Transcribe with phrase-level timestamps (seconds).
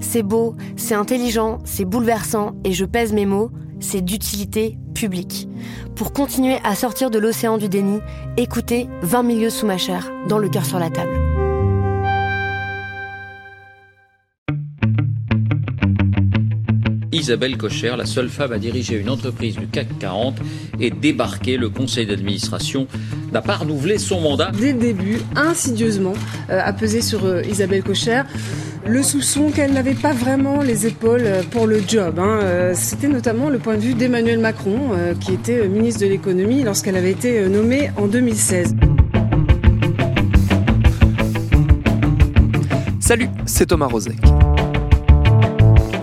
[0.00, 3.50] C'est beau, c'est intelligent, c'est bouleversant, et je pèse mes mots,
[3.80, 5.48] c'est d'utilité publique.
[5.96, 8.00] Pour continuer à sortir de l'océan du déni,
[8.36, 11.18] écoutez 20 milieux sous ma chair, dans le cœur sur la table.
[17.12, 20.38] Isabelle Cocher, la seule femme à diriger une entreprise du CAC 40
[20.78, 22.86] et débarquer le conseil d'administration,
[23.32, 24.52] n'a pas renouvelé son mandat.
[24.52, 26.14] Dès le début, insidieusement,
[26.50, 28.22] euh, a pesé sur euh, Isabelle Cocher
[28.90, 32.18] le soupçon qu'elle n'avait pas vraiment les épaules euh, pour le job.
[32.18, 32.40] Hein.
[32.42, 36.64] Euh, C'était notamment le point de vue d'Emmanuel Macron, euh, qui était ministre de l'économie
[36.64, 38.74] lorsqu'elle avait été nommée en 2016.
[42.98, 44.18] Salut, c'est Thomas Rozek.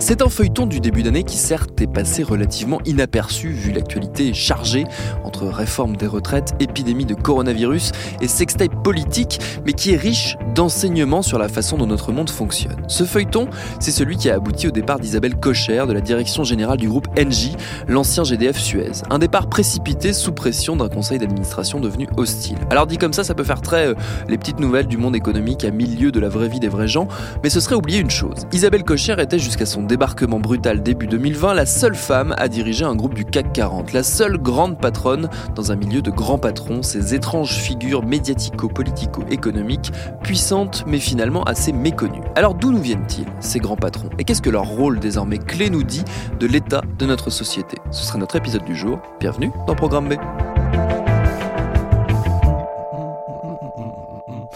[0.00, 4.84] C'est un feuilleton du début d'année qui certes est passé relativement inaperçu vu l'actualité chargée
[5.24, 11.22] entre réforme des retraites, épidémie de coronavirus et sextape politique, mais qui est riche d'enseignements
[11.22, 12.82] sur la façon dont notre monde fonctionne.
[12.88, 13.46] Ce feuilleton,
[13.78, 17.06] c'est celui qui a abouti au départ d'Isabelle Cocher de la direction générale du groupe
[17.16, 17.52] NJ,
[17.86, 18.90] l'ancien GDF Suez.
[19.08, 22.58] Un départ précipité sous pression d'un conseil d'administration devenu hostile.
[22.70, 23.94] Alors dit comme ça, ça peut faire très euh,
[24.28, 27.06] les petites nouvelles du monde économique à milieu de la vraie vie des vrais gens,
[27.44, 28.48] mais ce serait oublier une chose.
[28.52, 32.96] Isabelle Cocher était jusqu'à son débarquement brutal début 2020 la seule femme à diriger un
[32.96, 37.14] groupe du CAC 40, la seule grande patronne dans un milieu de grands patrons, ces
[37.14, 39.92] étranges figures médiatico-politico-économiques,
[40.24, 40.47] puissantes
[40.86, 42.22] mais finalement assez méconnues.
[42.34, 44.08] Alors d'où nous viennent-ils, ces grands patrons?
[44.18, 46.04] Et qu'est-ce que leur rôle désormais clé nous dit
[46.40, 47.76] de l'état de notre société?
[47.90, 48.98] Ce sera notre épisode du jour.
[49.20, 50.14] Bienvenue dans Programme B.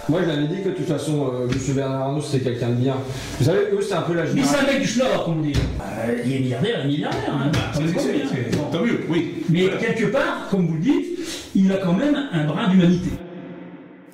[0.09, 1.75] Moi, je l'avais dit que de toute façon, euh, M.
[1.75, 2.97] Bernard Arnault, c'était quelqu'un de bien.
[3.39, 4.59] Vous savez, eux, c'est un peu la Mais c'est génération.
[4.61, 5.53] un mec du schnorr, comme on dit.
[5.55, 7.21] Euh, il est milliardaire, il est milliardaire.
[7.33, 7.81] Hein.
[7.81, 8.71] Me convient.
[8.73, 9.45] Tant mieux, oui.
[9.49, 11.19] Mais quelque part, comme vous le dites,
[11.55, 13.11] il a quand même un brin d'humanité.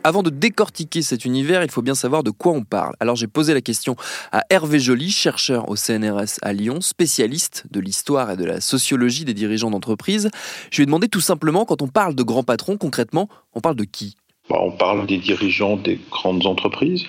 [0.04, 2.94] Avant de décortiquer cet univers, il faut bien savoir de quoi on parle.
[3.00, 3.96] Alors j'ai posé la question
[4.30, 9.24] à Hervé Joly, chercheur au CNRS à Lyon, spécialiste de l'histoire et de la sociologie
[9.24, 10.30] des dirigeants d'entreprise.
[10.70, 13.74] Je lui ai demandé tout simplement, quand on parle de grands patrons, concrètement, on parle
[13.74, 14.16] de qui?
[14.48, 17.04] Bah, on parle des dirigeants des grandes entreprises.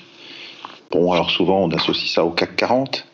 [0.92, 3.06] Bon, alors souvent on associe ça au CAC 40,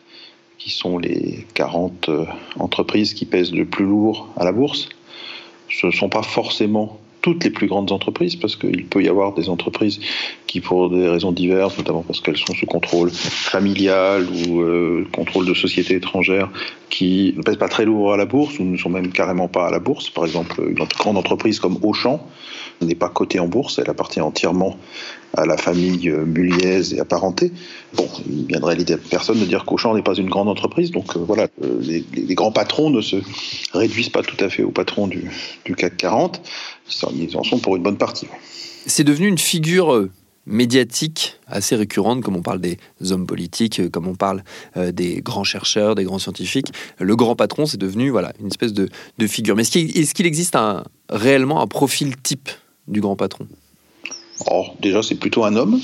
[0.56, 2.24] qui sont les 40 euh,
[2.58, 4.88] entreprises qui pèsent le plus lourd à la bourse.
[5.68, 9.34] Ce ne sont pas forcément toutes les plus grandes entreprises, parce qu'il peut y avoir
[9.34, 9.98] des entreprises
[10.46, 15.44] qui, pour des raisons diverses, notamment parce qu'elles sont sous contrôle familial ou euh, contrôle
[15.44, 16.48] de sociétés étrangères,
[16.88, 19.66] qui ne pèsent pas très lourd à la bourse ou ne sont même carrément pas
[19.66, 20.08] à la bourse.
[20.08, 22.24] Par exemple, une grande entreprise comme Auchan
[22.80, 24.76] n'est pas cotée en bourse, elle appartient entièrement
[25.36, 27.52] à la famille euh, Muliez et apparentée.
[27.94, 31.16] Bon, il viendrait l'idée à personne de dire qu'Auchan n'est pas une grande entreprise, donc
[31.16, 33.16] euh, voilà, euh, les, grands patrons ne se
[33.72, 35.30] réduisent pas tout à fait aux patrons du,
[35.64, 36.40] du CAC 40,
[37.14, 38.26] ils en- sont pour une bonne partie.
[38.86, 40.08] C'est devenu une figure
[40.46, 42.78] médiatique assez récurrente, comme on parle des
[43.10, 44.44] hommes politiques, comme on parle
[44.76, 46.68] des grands chercheurs, des grands scientifiques.
[47.00, 48.88] Le grand patron, c'est devenu voilà, une espèce de,
[49.18, 49.56] de figure.
[49.56, 50.56] Mais est-ce qu'il existe
[51.10, 52.48] réellement un profil type
[52.88, 53.46] du grand patron
[54.46, 55.80] Or, déjà, c'est plutôt un homme.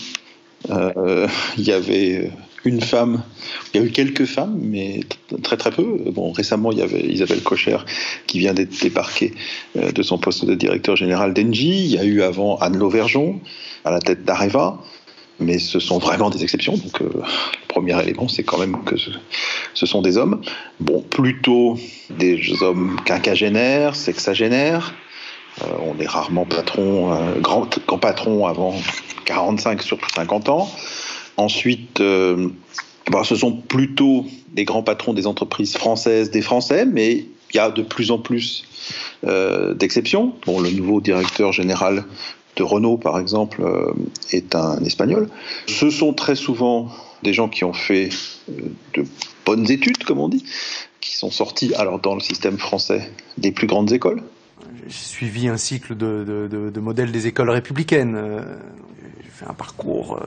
[0.70, 1.26] Euh,
[1.56, 2.30] il y avait
[2.64, 3.22] une femme,
[3.72, 5.00] il y a eu quelques femmes, mais
[5.42, 5.98] très très peu.
[6.12, 7.78] Bon, récemment, il y avait Isabelle Cocher
[8.26, 9.32] qui vient d'être débarquée
[9.76, 11.84] euh, de son poste de directeur général d'Engie.
[11.84, 13.40] Il y a eu avant Anne Lauvergeon
[13.84, 14.78] à la tête d'Areva.
[15.40, 16.76] Mais ce sont vraiment des exceptions.
[16.76, 18.94] Donc, euh, le premier élément, c'est quand même que
[19.74, 20.40] ce sont des hommes.
[20.78, 21.78] Bon, plutôt
[22.10, 24.94] des hommes quinquagénaires, sexagénaires.
[25.60, 27.66] Euh, on est rarement patron, euh, grand,
[27.98, 28.74] patron avant
[29.24, 30.70] 45, surtout 50 ans.
[31.36, 32.48] Ensuite, euh,
[33.10, 37.58] bah, ce sont plutôt des grands patrons des entreprises françaises, des Français, mais il y
[37.58, 38.64] a de plus en plus
[39.76, 40.34] d'exceptions.
[40.46, 42.04] Bon, le nouveau directeur général
[42.56, 43.62] de Renault, par exemple,
[44.32, 45.28] est un Espagnol.
[45.68, 46.88] Ce sont très souvent
[47.22, 48.08] des gens qui ont fait
[48.48, 49.04] de
[49.46, 50.44] bonnes études, comme on dit,
[51.00, 54.22] qui sont sortis alors dans le système français des plus grandes écoles.
[54.86, 58.18] J'ai suivi un cycle de, de, de, modèles des écoles républicaines.
[59.22, 60.18] J'ai fait un parcours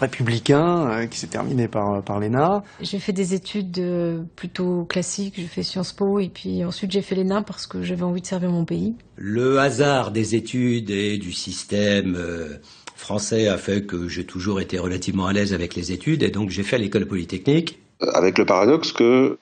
[0.00, 2.62] républicain euh, qui s'est terminé par, par l'ENA.
[2.80, 7.02] J'ai fait des études euh, plutôt classiques, j'ai fait Sciences Po et puis ensuite j'ai
[7.02, 8.94] fait l'ENA parce que j'avais envie de servir mon pays.
[9.16, 12.58] Le hasard des études et du système euh,
[12.96, 16.50] français a fait que j'ai toujours été relativement à l'aise avec les études et donc
[16.50, 17.81] j'ai fait l'école polytechnique.
[18.14, 19.38] Avec le paradoxe que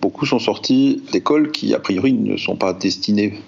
[0.00, 3.40] beaucoup sont sortis d'écoles qui a priori ne sont pas destinées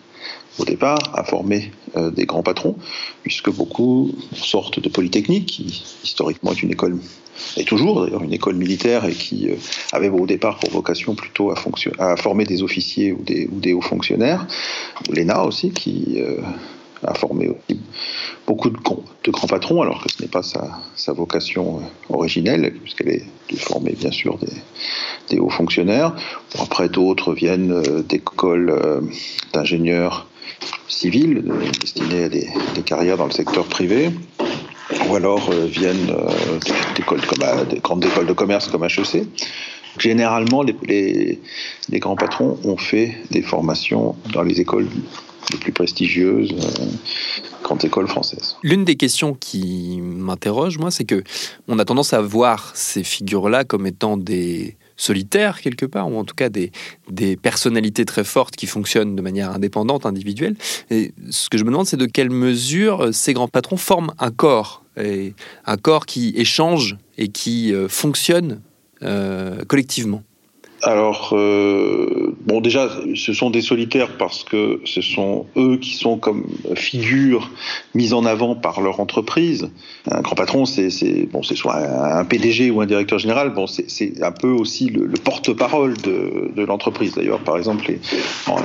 [0.58, 2.76] au départ à former euh, des grands patrons,
[3.22, 6.98] puisque beaucoup sortent de Polytechnique, qui historiquement est une école,
[7.56, 9.56] et toujours d'ailleurs une école militaire, et qui euh,
[9.92, 13.82] avait au départ pour vocation plutôt à, former des officiers ou des, ou des hauts
[13.82, 14.46] fonctionnaires,
[15.10, 16.40] l'ENA aussi, qui euh,
[17.06, 17.80] a formé aussi
[18.46, 18.76] beaucoup de,
[19.24, 23.92] de, grands patrons, alors que ce n'est pas sa, vocation originelle, puisqu'elle est de former
[23.92, 24.38] bien sûr
[25.28, 26.14] des, hauts fonctionnaires.
[26.58, 29.02] après, d'autres viennent d'écoles
[29.52, 30.28] d'ingénieurs
[30.88, 31.42] civils
[31.80, 32.48] destinés à des,
[32.84, 34.10] carrières dans le secteur privé
[35.08, 36.58] ou alors euh, viennent euh,
[36.94, 39.24] d'écoles comme des grandes écoles de commerce comme HEC.
[39.98, 41.40] Généralement, les,
[41.94, 44.88] grands patrons ont fait des formations dans les écoles
[45.52, 46.54] les plus prestigieuses,
[47.66, 48.56] grandes écoles françaises.
[48.62, 51.22] L'une des questions qui m'interroge, moi, c'est que
[51.68, 56.24] on a tendance à voir ces figures-là comme étant des solitaires quelque part, ou en
[56.24, 56.70] tout cas des,
[57.10, 60.56] des personnalités très fortes qui fonctionnent de manière indépendante, individuelle.
[60.90, 64.12] Et ce que je me demande, c'est de quelle mesure euh, ces grands patrons forment
[64.18, 65.34] un corps, et
[65.66, 68.60] un corps qui échange et qui euh, fonctionne
[69.02, 70.22] euh, collectivement.
[70.82, 76.18] Alors, euh, bon, déjà, ce sont des solitaires parce que ce sont eux qui sont
[76.18, 76.44] comme
[76.74, 77.50] figures
[77.94, 79.70] mises en avant par leur entreprise.
[80.10, 83.54] Un grand patron, c'est bon, c'est soit un PDG ou un directeur général.
[83.54, 87.14] Bon, c'est un peu aussi le, porte-parole de, de l'entreprise.
[87.14, 87.98] D'ailleurs, par exemple, les,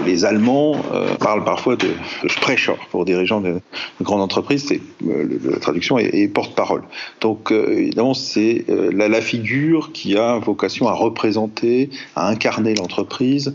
[0.06, 1.88] les Allemands euh, parlent parfois de,
[2.24, 4.66] de Sprecher pour dirigeants de, de grandes entreprises.
[4.68, 6.84] C'est euh, la traduction est, porte-parole.
[7.22, 13.54] Donc, euh, évidemment, c'est la, la figure qui a vocation à représenter à incarner l'entreprise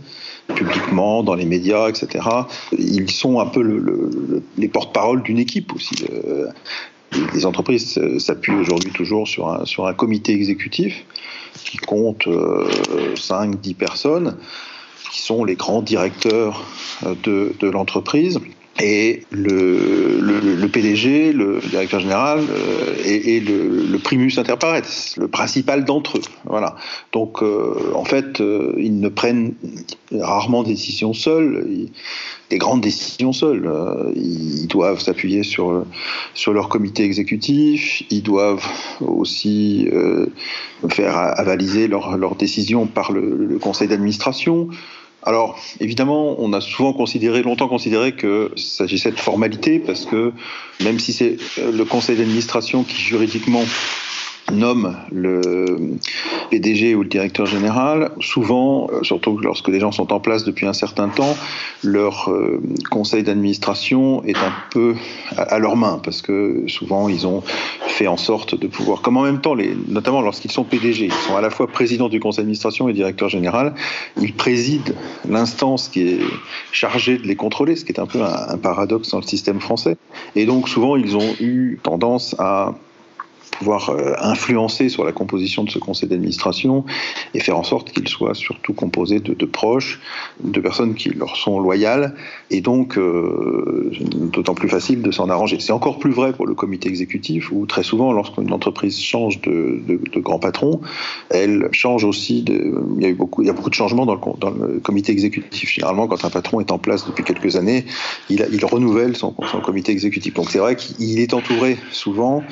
[0.54, 2.24] publiquement, dans les médias, etc.
[2.72, 3.62] Ils sont un peu
[4.56, 6.04] les porte-parole d'une équipe aussi.
[6.12, 6.48] Euh,
[7.34, 11.04] les entreprises s'appuient aujourd'hui toujours sur un, sur un comité exécutif
[11.64, 14.36] qui compte 5-10 euh, personnes,
[15.10, 16.64] qui sont les grands directeurs
[17.04, 18.40] euh, de, de l'entreprise
[18.80, 24.82] et le, le, PDG, le directeur général, euh, et, le, primus inter pares,
[25.16, 26.22] le principal d'entre eux.
[26.44, 26.76] Voilà.
[27.12, 29.54] Donc, euh, en fait, euh, ils ne prennent
[30.12, 31.66] rarement des décisions seuls,
[32.50, 33.68] des grandes décisions seuls.
[34.14, 35.84] ils doivent s'appuyer sur
[36.34, 38.02] sur leur comité exécutif.
[38.10, 38.64] Ils doivent
[39.00, 39.88] aussi
[40.90, 44.68] faire avaliser leurs leur décisions par le conseil d'administration.
[45.26, 50.32] Alors, évidemment, on a souvent considéré, longtemps considéré que s'agissait de formalité, parce que
[50.84, 53.64] même si c'est le conseil d'administration qui juridiquement
[54.52, 55.76] nomme le
[56.50, 60.66] PDG ou le directeur général, souvent, euh, surtout lorsque les gens sont en place depuis
[60.66, 61.36] un certain temps,
[61.82, 64.94] leur euh, conseil d'administration est un peu
[65.36, 67.42] à, leur main parce que souvent ils ont
[67.88, 69.56] fait en sorte de pouvoir, comme en même temps,
[69.88, 73.28] notamment lorsqu'ils sont PDG, ils sont à la fois président du conseil d'administration et directeur
[73.28, 73.74] général,
[74.20, 74.94] ils président
[75.28, 76.20] l'instance qui est
[76.72, 79.96] chargée de les contrôler, ce qui est un peu un paradoxe dans le système français.
[80.34, 82.74] Et donc souvent ils ont eu tendance à
[83.58, 86.84] pouvoir euh, influencer sur la composition de ce conseil d'administration
[87.34, 90.00] et faire en sorte qu'il soit surtout composé de, proches,
[90.42, 92.14] de personnes qui leur sont loyales,
[92.50, 93.90] et donc euh,
[94.32, 95.58] d'autant plus facile de s'en arranger.
[95.60, 99.80] C'est encore plus vrai pour le comité exécutif, où très souvent, lorsqu'une entreprise change de,
[100.16, 100.80] grand patron,
[101.30, 102.44] elle change aussi.
[102.48, 105.70] Il y a beaucoup, il y a beaucoup de changements dans le, comité exécutif.
[105.70, 107.84] Généralement, quand un patron est en place depuis quelques années,
[108.30, 109.32] il, renouvelle son
[109.64, 110.34] comité exécutif.
[110.34, 112.42] Donc c'est vrai qu'il est entouré souvent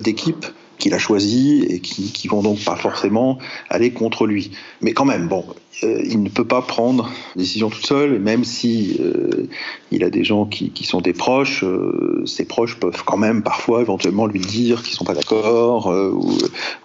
[0.00, 0.46] d'équipes
[0.78, 3.38] qu'il a choisi et qui, qui vont donc pas forcément
[3.70, 4.50] aller contre lui.
[4.80, 5.44] Mais quand même, bon,
[5.82, 9.48] euh, il ne peut pas prendre décision tout seul, même si euh,
[9.90, 13.42] il a des gens qui, qui sont des proches, euh, ses proches peuvent quand même
[13.42, 15.92] parfois éventuellement lui dire qu'ils sont pas d'accord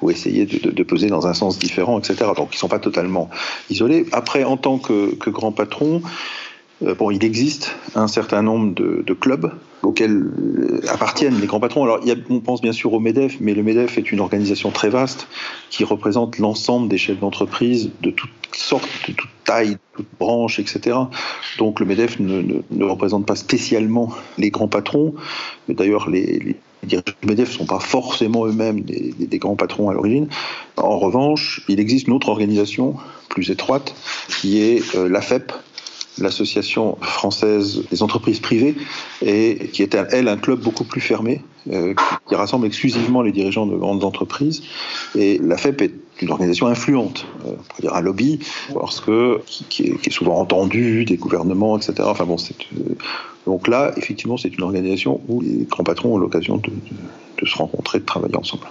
[0.02, 2.32] ou, essayer de, de, peser dans un sens différent, etc.
[2.36, 3.30] Donc ils sont pas totalement
[3.70, 4.08] isolés.
[4.12, 6.02] Après, en tant que grand patron,
[6.82, 11.84] bon, il existe un certain nombre de, clubs auxquels euh, appartiennent les grands patrons.
[11.84, 15.28] Alors, on pense bien sûr au MEDEF, mais le MEDEF est une organisation très vaste
[15.70, 20.60] qui représente l'ensemble des chefs d'entreprise de toutes sortes, de toutes tailles, de toutes branches,
[20.60, 20.98] etc.
[21.58, 25.16] Donc, le MEDEF ne, ne, représente pas spécialement les grands patrons,
[25.68, 29.94] d'ailleurs, les, dirigeants du MEDEF ne sont pas forcément eux-mêmes des, des, grands patrons à
[29.94, 30.28] l'origine.
[30.78, 32.96] En revanche, il existe une autre organisation
[33.30, 33.96] plus étroite
[34.42, 35.52] qui est euh, l'AFEP,
[36.22, 38.76] l'association française des entreprises privées,
[39.22, 41.94] et qui est, elle, un club beaucoup plus fermé, euh,
[42.28, 44.64] qui rassemble exclusivement les dirigeants de grandes entreprises.
[45.16, 48.40] Et la FEP est une organisation influente, euh, on pourrait dire un lobby,
[48.74, 51.94] parce que qui, est, souvent entendu des gouvernements, etc.
[52.04, 52.96] Enfin bon, euh,
[53.46, 56.72] donc là, effectivement, c'est une organisation où les grands patrons ont l'occasion de,
[57.42, 58.68] de se rencontrer, de travailler ensemble.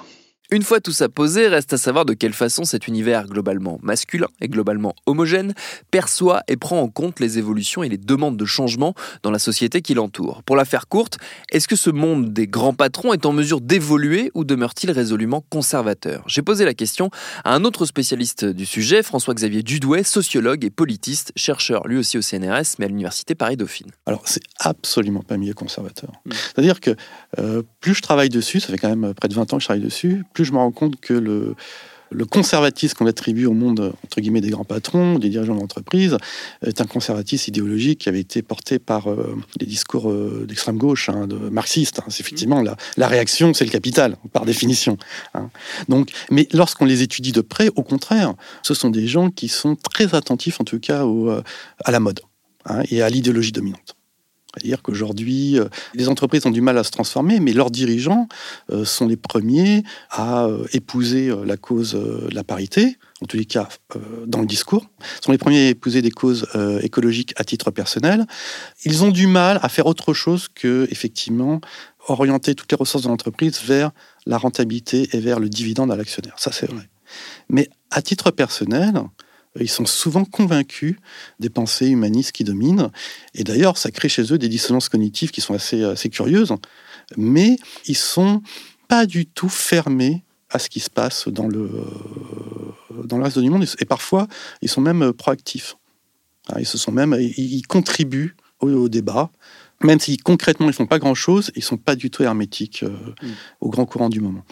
[0.50, 4.28] Une fois tout ça posé, reste à savoir de quelle façon cet univers globalement masculin
[4.40, 5.52] et globalement homogène
[5.90, 9.82] perçoit et prend en compte les évolutions et les demandes de changement dans la société
[9.82, 10.42] qui l'entoure.
[10.44, 11.18] Pour la faire courte,
[11.52, 16.24] est-ce que ce monde des grands patrons est en mesure d'évoluer ou demeure-t-il résolument conservateur?
[16.28, 17.10] J'ai posé la question
[17.44, 22.22] à un autre spécialiste du sujet, François-Xavier Dudouet, sociologue et politiste, chercheur lui aussi au
[22.22, 23.90] CNRS, mais à l'université Paris-Dauphine.
[24.06, 26.10] Alors c'est absolument pas milieu conservateur.
[26.24, 26.30] Mmh.
[26.32, 26.96] C'est-à-dire que
[27.38, 29.66] euh, plus je travaille dessus, ça fait quand même près de 20 ans que je
[29.66, 31.54] travaille dessus, plus je me rends compte que le,
[32.30, 36.16] conservatisme qu'on attribue au monde, entre guillemets, des grands patrons, des dirigeants d'entreprise,
[36.64, 41.10] est un conservatisme idéologique qui avait été porté par euh, les discours euh, d'extrême gauche,
[41.10, 42.00] hein, de marxistes.
[42.00, 42.08] Hein.
[42.08, 44.96] Effectivement la, réaction, c'est le capital, par définition.
[45.34, 45.50] Hein.
[45.88, 49.76] Donc, mais lorsqu'on les étudie de près, au contraire, ce sont des gens qui sont
[49.76, 51.42] très attentifs, en tout cas, euh,
[51.84, 52.20] à la mode
[52.64, 53.97] hein, et à l'idéologie dominante.
[54.58, 58.28] C'est-à-dire qu'aujourd'hui, euh, les entreprises ont du mal à se transformer, mais leurs dirigeants
[58.70, 63.44] euh, sont les premiers à euh, épouser la cause de la parité, en tous les
[63.44, 63.68] cas
[64.26, 64.86] dans le discours,
[65.22, 66.46] sont les premiers à épouser des causes
[66.82, 68.26] écologiques à titre personnel.
[68.84, 71.60] Ils ont du mal à faire autre chose que, effectivement,
[72.06, 73.90] orienter toutes les ressources de l'entreprise vers
[74.26, 76.34] la rentabilité et vers le dividende à l'actionnaire.
[76.36, 76.88] Ça, c'est vrai.
[77.48, 79.02] Mais à titre personnel,
[79.58, 80.96] ils sont souvent convaincus
[81.40, 82.90] des pensées humanistes qui dominent.
[83.34, 86.52] Et d'ailleurs, ça crée chez eux des dissonances cognitives qui sont assez, assez curieuses.
[87.16, 88.42] Mais ils sont
[88.88, 91.70] pas du tout fermés à ce qui se passe dans le,
[93.04, 93.66] dans le reste du monde.
[93.80, 94.28] Et parfois,
[94.62, 95.76] ils sont même proactifs.
[96.50, 99.30] Hein, ils, se sont même, ils contribuent au, débat.
[99.82, 102.88] Même si concrètement, ils font pas grand-chose, ils sont pas du tout hermétiques euh,
[103.22, 103.32] mm.
[103.60, 104.44] au grand courant du moment.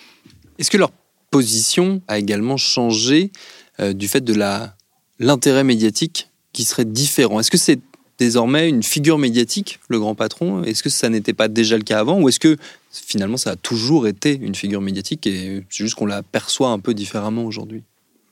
[0.59, 0.93] Est-ce que leur
[1.31, 3.33] position a également changé
[3.81, 4.76] euh, du fait de la
[5.19, 7.81] l'intérêt médiatique qui serait différent Est-ce que c'est
[8.19, 10.63] désormais une figure médiatique, le grand patron?
[10.63, 12.21] Est-ce que ça n'était pas déjà le cas avant?
[12.21, 12.57] Ou est-ce que
[12.91, 16.79] finalement ça a toujours été une figure médiatique et c'est juste qu'on la perçoit un
[16.79, 17.83] peu différemment aujourd'hui?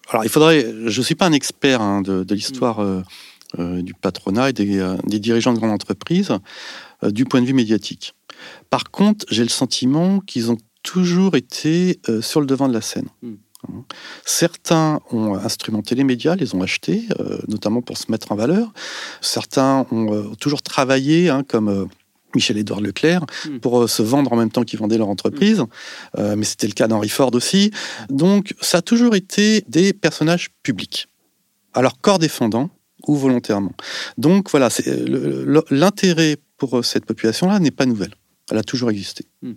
[0.09, 3.03] Alors il faudrait, je ne suis pas un expert hein, de, l'histoire euh,
[3.59, 6.33] euh, du patronat et des, euh, dirigeants de grandes entreprises
[7.03, 8.15] du point de vue médiatique.
[8.71, 13.09] Par contre, j'ai le sentiment qu'ils ont toujours été sur le devant de la scène.
[13.23, 13.35] Hmm.
[14.25, 18.73] Certains ont instrumenté les médias, les ont achetés, euh, notamment pour se mettre en valeur.
[19.21, 21.85] Certains ont euh, toujours travaillé, hein, comme euh,
[22.35, 23.59] Michel-Édouard Leclerc, hmm.
[23.59, 25.61] pour se vendre en même temps qu'ils vendaient leur entreprise.
[26.17, 26.35] Hmm.
[26.37, 27.71] mais c'était le cas d'Henry Ford aussi.
[28.09, 31.09] Donc, ça a toujours été des personnages publics.
[31.75, 32.71] Alors, corps défendant
[33.07, 33.73] ou volontairement.
[34.19, 34.69] Donc, voilà,
[35.71, 38.15] l'intérêt pour cette population-là n'est pas nouvelle.
[38.51, 39.27] Elle a toujours existé.
[39.43, 39.55] Hmm.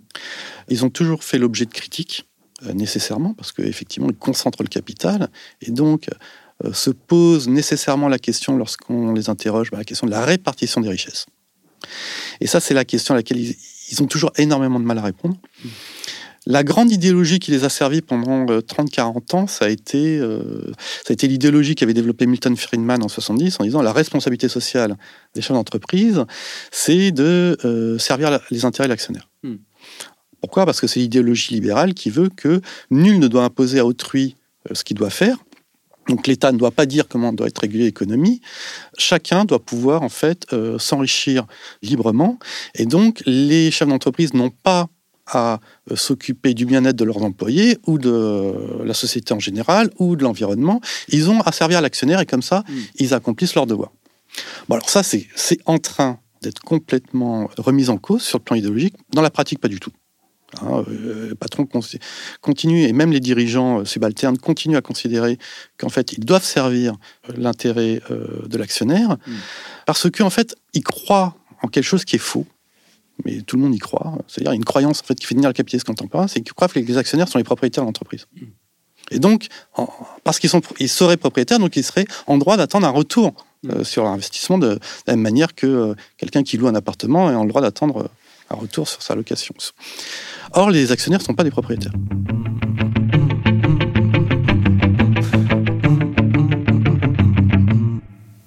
[0.68, 2.28] Ils ont toujours fait l'objet de critiques
[2.74, 5.28] nécessairement, parce qu'effectivement, ils concentrent le capital,
[5.62, 6.08] et donc
[6.64, 10.80] euh, se pose nécessairement la question, lorsqu'on les interroge, bah, la question de la répartition
[10.80, 11.26] des richesses.
[12.40, 15.36] Et ça, c'est la question à laquelle ils, ont toujours énormément de mal à répondre.
[16.46, 20.20] La grande idéologie qui les a servis pendant 30-40 euh, ans, ça a été,
[21.08, 24.96] été l'idéologie qu'avait développée Milton Friedman en 70 en disant la responsabilité sociale
[25.34, 26.24] des chefs d'entreprise,
[26.72, 29.28] c'est de servir les intérêts de l'actionnaire.
[29.42, 29.56] Hmm.
[30.40, 30.66] Pourquoi?
[30.66, 34.36] Parce que c'est l'idéologie libérale qui veut que nul ne doit imposer à autrui
[34.70, 35.36] euh, ce qu'il doit faire.
[36.08, 38.40] Donc l'État ne doit pas dire comment doit être régulée l'économie.
[38.96, 41.46] Chacun doit pouvoir en fait euh, s'enrichir
[41.82, 42.38] librement.
[42.74, 44.88] Et donc les chefs d'entreprise n'ont pas
[45.26, 50.16] à euh, s'occuper du bien-être de leurs employés ou de la société en général ou
[50.16, 50.80] de l'environnement.
[51.08, 52.74] Ils ont à servir l'actionnaire et comme ça, mmh.
[52.96, 53.92] ils accomplissent leur devoir.
[54.68, 55.26] Bon alors ça, c'est
[55.66, 58.94] en train d'être complètement remis en cause sur le plan idéologique.
[59.12, 59.92] Dans la pratique, pas du tout.
[60.62, 61.68] Hein, euh, le patron
[62.40, 65.38] continue, et même les dirigeants euh, subalternes continuent à considérer
[65.76, 66.94] qu'en fait, ils doivent servir
[67.28, 69.32] euh, l'intérêt de l'actionnaire, mm.
[69.84, 72.46] parce qu'en en fait, ils croient en quelque chose qui est faux.
[73.24, 74.16] Mais tout le monde y croit.
[74.28, 76.78] C'est-à-dire une croyance en fait, qui fait tenir le capitalisme contemporain, c'est qu'ils croient que
[76.78, 78.26] les actionnaires sont les propriétaires de l'entreprise.
[78.34, 78.44] Mm.
[79.10, 79.48] Et donc,
[80.24, 83.84] parce qu'ils sont, ils seraient propriétaires, donc ils seraient en droit d'attendre un retour mm.
[83.84, 87.44] sur l'investissement de, de, la même manière que quelqu'un qui loue un appartement est en
[87.44, 88.10] droit d'attendre
[88.50, 89.54] un retour sur sa location.
[90.52, 91.92] Or, les actionnaires ne sont pas des propriétaires.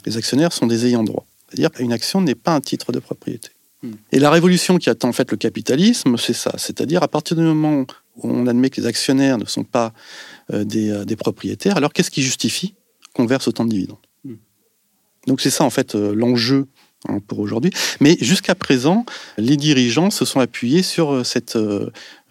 [0.05, 1.25] Les actionnaires sont des ayants droit.
[1.47, 3.49] C'est-à-dire qu'une action n'est pas un titre de propriété.
[4.11, 6.53] Et la révolution qui attend en fait le capitalisme, c'est ça.
[6.57, 7.85] C'est-à-dire à partir du moment où
[8.21, 9.91] on admet que les actionnaires ne sont pas
[10.53, 12.75] euh, des, des, propriétaires, alors qu'est-ce qui justifie
[13.13, 13.97] qu'on verse autant de dividendes?
[15.27, 16.80] Donc c'est ça en fait l'enjeu Hein,
[17.27, 17.71] pour aujourd'hui.
[17.99, 19.05] Mais jusqu'à présent,
[19.37, 21.89] les dirigeants se sont appuyés sur euh, cette euh,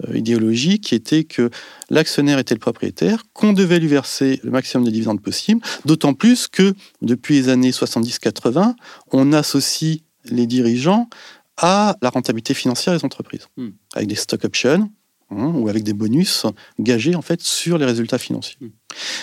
[0.08, 1.50] euh, idéologie qui était que
[1.90, 6.46] l'actionnaire était le propriétaire, qu'on devait lui verser le maximum de dividendes possible, d'autant plus
[6.46, 8.74] que depuis les années 70-80,
[9.12, 11.08] on associe les dirigeants
[11.56, 13.70] à la rentabilité financière des entreprises, hmm.
[13.94, 14.88] avec des stock options,
[15.30, 16.46] hein, ou avec des bonus
[16.78, 18.58] gagés en fait sur les résultats financiers.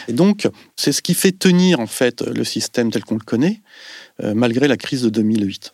[0.07, 3.61] Et donc, c'est ce qui fait tenir en fait le système tel qu'on le connaît,
[4.23, 5.73] euh, malgré la crise de 2008.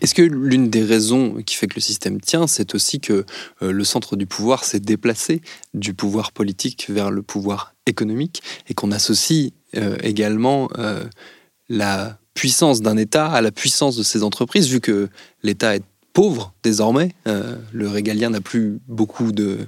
[0.00, 3.24] Est-ce que l'une des raisons qui fait que le système tient, c'est aussi que
[3.62, 5.42] euh, le centre du pouvoir s'est déplacé
[5.74, 10.68] du pouvoir politique vers le pouvoir économique et qu'on associe euh, également
[11.68, 15.08] la puissance d'un État à la puissance de ses entreprises, vu que
[15.42, 19.58] l'État est pauvre désormais, le régalien n'a plus beaucoup de,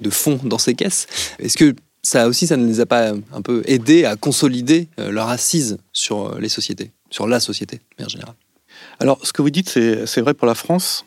[0.00, 1.06] de fonds dans ses caisses.
[1.38, 5.28] Est-ce que ça aussi, ça ne les a pas un peu aidés à consolider leur
[5.28, 8.34] assise sur les sociétés sur la société, de manière générale?
[9.00, 11.04] Alors, ce que vous dites, c'est vrai pour la France,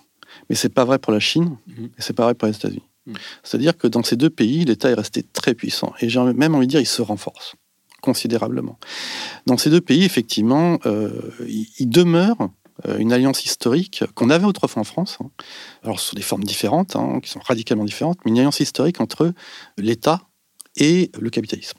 [0.50, 1.86] mais c'est pas vrai pour la Chine, mhm.
[1.86, 2.84] et c'est pas vrai pour les États-Unis.
[3.06, 3.16] Mhm.
[3.44, 6.68] C'est-à-dire que dans ces deux pays, l'État est resté très puissant, et j'ai même envie
[6.68, 7.56] de dire, il se renforce
[8.02, 8.80] considérablement.
[9.46, 11.12] Dans ces deux pays, effectivement, euh,
[11.48, 12.48] il, demeure euh,
[12.98, 15.30] une alliance historique qu'on avait autrefois en France, hein.
[15.84, 19.34] alors sous des formes différentes, hein, qui sont radicalement différentes, mais une alliance historique entre
[19.78, 20.22] l'État
[20.76, 21.78] et le capitalisme,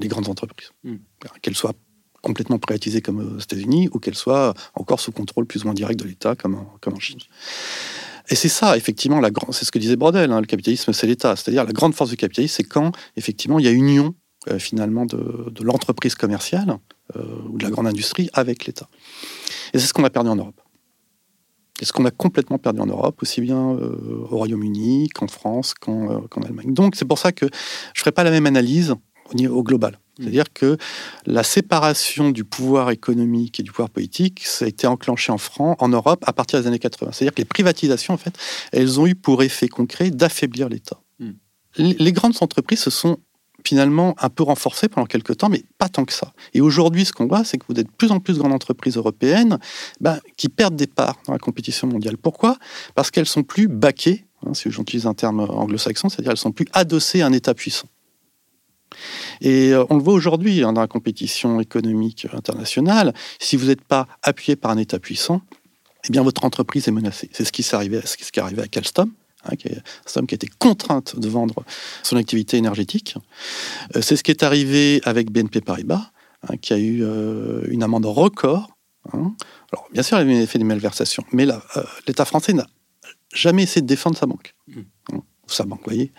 [0.00, 1.00] les grandes entreprises, mhm.
[1.42, 1.74] qu'elles soient
[2.22, 6.00] complètement privatisée comme aux États-Unis ou qu'elle soit encore sous contrôle plus ou moins direct
[6.00, 7.20] de l'État comme en, comme en Chine.
[8.28, 11.36] Et c'est ça, effectivement, la c'est ce que disait Brodel, hein, le capitalisme, c'est l'État.
[11.36, 14.12] C'est-à-dire la grande force du capitalisme, c'est quand, effectivement, il y a union, euh,
[14.58, 16.78] finalement, de, de l'entreprise commerciale
[17.14, 18.88] euh, ou de la grande industrie avec l'État.
[19.72, 20.60] Et c'est ce qu'on a perdu en Europe.
[21.78, 25.72] C'est ce qu'on a complètement perdu en Europe, aussi bien euh, au Royaume-Uni qu'en France,
[25.74, 26.74] qu'en Allemagne.
[26.74, 28.96] Donc c'est pour ça que je ne ferai pas la même analyse
[29.30, 30.00] au, niveau, au global.
[30.18, 30.78] C'est-à-dire que
[31.26, 35.76] la séparation du pouvoir économique et du pouvoir politique, ça a été enclenché en France,
[35.78, 37.12] en Europe, à partir des années 80.
[37.12, 38.36] C'est-à-dire que les privatisations, en fait,
[38.72, 40.98] elles ont eu pour effet concret d'affaiblir l'État.
[41.20, 41.32] Hmm.
[41.76, 43.18] Les grandes entreprises se sont
[43.66, 46.32] finalement un peu renforcées pendant quelques temps, mais pas tant que ça.
[46.54, 48.52] Et aujourd'hui, ce qu'on voit, c'est que vous êtes de plus en plus de grandes
[48.52, 49.58] entreprises européennes
[50.00, 52.16] ben, qui perdent des parts dans la compétition mondiale.
[52.16, 52.56] Pourquoi?
[52.94, 56.66] Parce qu'elles sont plus baquées, hein, si j'utilise un terme anglo-saxon, c'est-à-dire elles sont plus
[56.72, 57.88] adossées à un État puissant.
[59.40, 63.14] Et euh, on le voit aujourd'hui hein, dans la compétition économique internationale.
[63.40, 65.42] Si vous n'êtes pas appuyé par un État puissant,
[66.08, 67.28] eh bien votre entreprise est menacée.
[67.32, 69.10] C'est ce qui s'est arrivé, ce qui est arrivé à Calstom.
[69.48, 69.68] Hein, qui
[70.04, 71.64] Alstom qui a été contrainte de vendre
[72.02, 73.16] son activité énergétique.
[73.94, 76.10] Euh, c'est ce qui est arrivé avec BNP Paribas,
[76.48, 78.70] hein, qui a eu euh, une amende record.
[79.12, 81.46] Alors, bien sûr, il avait fait des malversations, mais
[82.08, 82.66] l'État français n'a
[83.32, 84.54] jamais essayé de défendre sa banque.
[84.66, 84.82] Mmh
[85.48, 86.12] sa banque, vous voyez,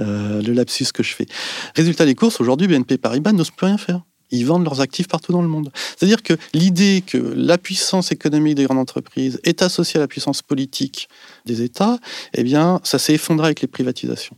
[0.00, 1.26] euh, le lapsus que je fais.
[1.74, 4.02] Résultat des courses, aujourd'hui, BNP Paribas n'ose plus rien faire.
[4.30, 5.70] Ils vendent leurs actifs partout dans le monde.
[5.96, 10.42] C'est-à-dire que l'idée que la puissance économique des grandes entreprises est associée à la puissance
[10.42, 11.08] politique
[11.46, 11.98] des États,
[12.34, 14.36] eh bien, ça s'est effondré avec les privatisations.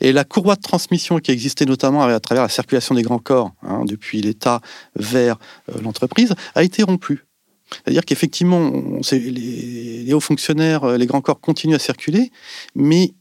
[0.00, 3.52] Et la courroie de transmission qui existait notamment à travers la circulation des grands corps,
[3.62, 4.60] hein, depuis l'État
[4.96, 5.38] vers
[5.68, 7.24] euh, l'entreprise, a été rompue.
[7.70, 8.70] C'est-à-dire qu'effectivement,
[9.10, 12.30] les, hauts fonctionnaires, euh, les grands corps continuent à circuler,
[12.74, 13.14] mais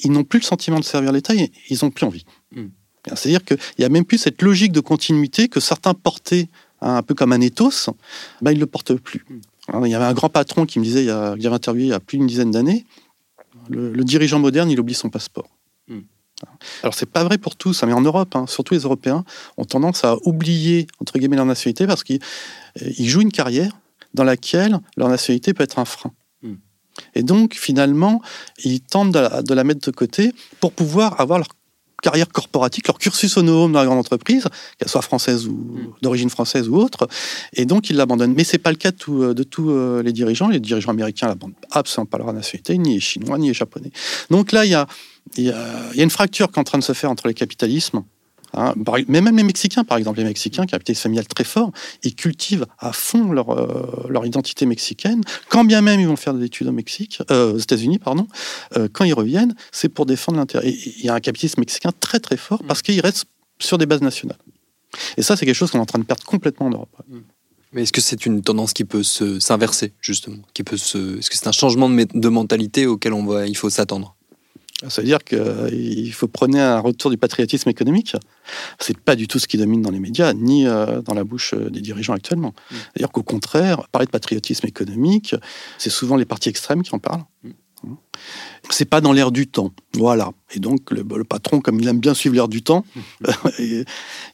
[0.00, 2.24] ils n'ont plus le sentiment de servir l'État, ils n'ont plus envie.
[2.54, 2.68] Hmm.
[3.06, 6.48] C'est-à-dire qu'il n'y a même plus cette logique de continuité que certains portaient
[6.80, 7.90] hein, un peu comme un ethos,
[8.40, 9.24] ben, ils ne le portent plus.
[9.28, 9.40] Hmm.
[9.72, 11.86] Hein, il y avait un grand patron qui me disait, il y a, il interviewé
[11.86, 12.84] il y a plus d'une dizaine d'années,
[13.70, 15.48] le, dirigeant moderne, il oublie son passeport.
[15.88, 16.00] Hmm.
[16.82, 19.24] Alors c'est pas vrai pour tous, mais en Europe, surtout les Européens,
[19.56, 22.20] ont tendance à oublier entre guillemets leur nationalité parce qu'ils
[22.98, 23.78] jouent une carrière
[24.12, 26.12] dans laquelle leur nationalité peut être un frein.
[27.14, 28.22] Et donc, finalement,
[28.62, 31.48] ils tentent de la, mettre de côté pour pouvoir avoir leur
[32.02, 34.46] carrière corporatique, leur cursus honorum dans la grande entreprise,
[34.78, 35.94] qu'elle soit française ou mm.
[36.02, 37.08] d'origine française ou autre,
[37.52, 38.34] et donc ils l'abandonnent.
[38.34, 40.48] Mais c'est pas le cas de, de tous euh, les dirigeants.
[40.48, 43.90] Les dirigeants américains l'abandonnent absolument pas leur nationalité, ni les chinois, ni les japonais.
[44.30, 44.86] Donc là, il y a,
[45.36, 48.02] il y a une fracture qui est en train de se faire entre les capitalismes
[48.56, 48.74] Hein,
[49.08, 51.72] mais même les Mexicains, par exemple, les Mexicains qui ont un capital familial très fort,
[52.02, 55.22] ils cultivent à fond leur, euh, leur identité mexicaine.
[55.48, 58.26] Quand bien même ils vont faire des études au Mexique, euh, aux États-Unis, pardon,
[58.76, 60.70] euh, quand ils reviennent, c'est pour défendre l'intérêt.
[60.70, 63.26] Il y a un capitalisme mexicain très très fort parce qu'il reste
[63.58, 64.38] sur des bases nationales.
[65.16, 66.96] Et ça, c'est quelque chose qu'on est en train de perdre complètement en Europe.
[67.72, 70.38] Mais est-ce que c'est une tendance qui peut s'inverser, justement?
[70.54, 71.18] Qui peut se...
[71.18, 74.13] Est-ce que c'est un changement de, de mentalité auquel on va, il faut s'attendre?
[74.88, 78.16] Ça veut dire qu'il faut prôner un retour du patriotisme économique.
[78.78, 81.54] C'est pas du tout ce qui domine dans les médias, ni euh, dans la bouche
[81.54, 82.54] des dirigeants actuellement.
[82.70, 82.74] Mm.
[82.74, 85.34] C'est-à-dire qu'au contraire, parler de patriotisme économique,
[85.78, 87.24] c'est souvent les partis extrêmes qui en parlent.
[87.42, 87.50] Mm.
[88.70, 90.30] C'est pas dans l'air du temps, voilà.
[90.54, 92.84] Et donc le, patron, comme il aime bien suivre l'air du temps,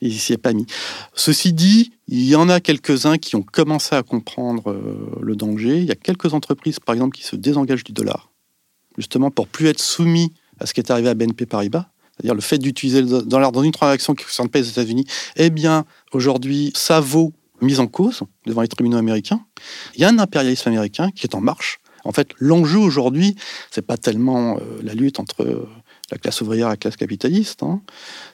[0.00, 0.66] il s'y est pas mis.
[1.14, 5.78] Ceci dit, il y en a quelques-uns qui ont commencé à comprendre euh, le danger.
[5.78, 8.30] Il y a quelques entreprises, par exemple, qui se désengagent du dollar,
[8.96, 11.86] justement pour plus être soumis à ce qui est arrivé à BNP Paribas.
[12.12, 15.50] C'est-à-dire le fait d'utiliser dollar dans une transaction qui ne concerne pas les États-Unis, eh
[15.50, 19.40] bien, aujourd'hui, ça vaut mise en cause devant les tribunaux américains.
[19.94, 23.36] Il y a un impérialisme américain qui est en marche en fait, l'enjeu aujourd'hui,
[23.70, 25.68] c'est pas tellement euh, la lutte entre euh,
[26.10, 27.80] la classe ouvrière et la classe capitaliste, hein.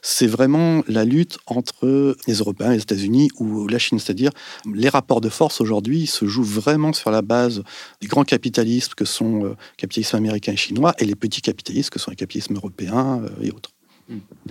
[0.03, 3.99] c'est vraiment la lutte entre les Européens, les États-Unis ou la Chine.
[3.99, 4.31] C'est-à-dire,
[4.73, 7.63] les rapports de force aujourd'hui se jouent vraiment sur la base
[8.01, 11.91] des grands capitalistes que sont le euh, capitalisme américain et chinois et les petits capitalistes
[11.91, 13.71] que sont les capitalismes européens et autres.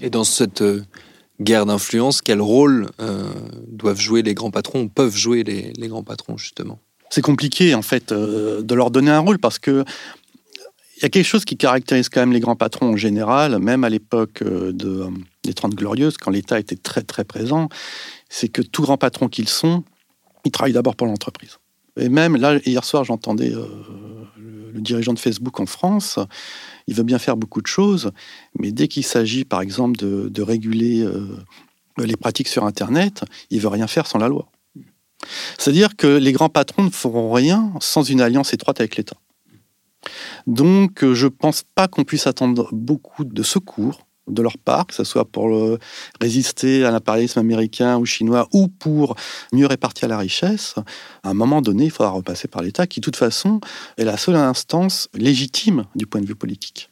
[0.02, 0.64] Et dans cette
[1.40, 2.90] guerre d'influence, quel rôle
[3.68, 6.80] doivent jouer les grands patrons, ou peuvent jouer les grands patrons, justement?
[7.10, 9.86] C'est compliqué en fait euh, de leur donner un rôle parce que
[10.98, 13.84] il y a quelque chose qui caractérise quand même les grands patrons en général, même
[13.84, 15.08] à l'époque euh, de,
[15.44, 17.68] des Trente Glorieuses, quand l'État était très très présent,
[18.30, 19.84] c'est que tout grand patron qu'ils sont,
[20.46, 21.58] ils travaillent d'abord pour l'entreprise.
[21.98, 23.68] Et même là, hier soir, j'entendais euh,
[24.38, 26.20] le, dirigeant de Facebook en France,
[26.88, 28.12] il veut bien faire beaucoup de choses,
[28.60, 31.08] mais dès qu'il s'agit, par exemple, de, réguler
[31.98, 34.50] les pratiques sur Internet, il veut rien faire sans la loi.
[35.58, 39.16] C'est-à-dire que les grands patrons ne feront rien sans une alliance étroite avec l'État.
[40.48, 44.88] Donc, euh, je ne pense pas qu'on puisse attendre beaucoup de secours de leur part,
[44.88, 45.78] que ce soit pour
[46.20, 49.16] résister à l'impérialisme américain ou chinois ou pour
[49.54, 50.74] mieux répartir la richesse.
[51.22, 53.62] À un moment donné, il faudra repasser par l'État, qui, de toute façon,
[53.98, 56.90] est la seule instance légitime du point de vue politique.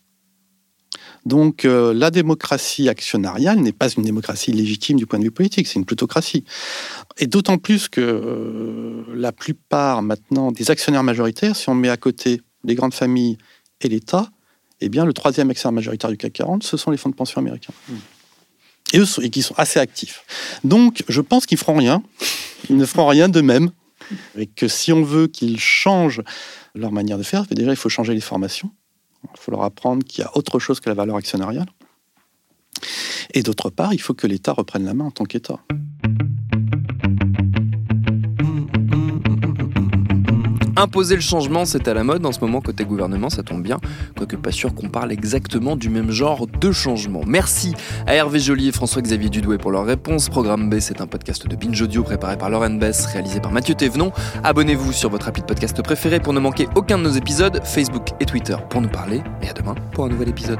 [1.25, 5.67] Donc euh, la démocratie actionnariale n'est pas une démocratie légitime du point de vue politique,
[5.67, 6.43] c'est une plutocratie.
[7.17, 11.97] Et d'autant plus que euh, la plupart maintenant des actionnaires majoritaires, si on met à
[11.97, 13.37] côté les grandes familles
[13.81, 14.29] et l'État,
[14.81, 17.39] eh bien le troisième actionnaire majoritaire du CAC 40, ce sont les fonds de pension
[17.39, 17.73] américains.
[18.93, 20.25] Et eux, et qui sont assez actifs.
[20.63, 22.03] Donc je pense qu'ils feront rien,
[22.69, 23.71] ils ne feront rien d'eux-mêmes,
[24.37, 26.21] et que si on veut qu'ils changent
[26.75, 28.71] leur manière de faire, déjà il faut changer les formations.
[29.23, 31.67] Il faut leur apprendre qu'il y a autre chose que la valeur actionnariale.
[33.33, 35.59] Et d'autre part, il faut que l'État reprenne la main en tant qu'État.
[40.83, 43.77] Imposer le changement, c'est à la mode en ce moment côté gouvernement, ça tombe bien,
[44.17, 47.21] quoique pas sûr qu'on parle exactement du même genre de changement.
[47.25, 47.73] Merci
[48.05, 50.27] à Hervé Joly et François-Xavier Dudoué pour leur réponse.
[50.27, 53.75] Programme B, c'est un podcast de Binge Audio préparé par Lauren Bess, réalisé par Mathieu
[53.75, 54.11] Thévenon.
[54.43, 58.25] Abonnez-vous sur votre appli podcast préféré pour ne manquer aucun de nos épisodes, Facebook et
[58.25, 60.59] Twitter pour nous parler, et à demain pour un nouvel épisode.